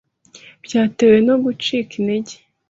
byatewe 0.65 1.17
no 1.27 1.35
gucika 1.43 1.91
intege 1.99 2.33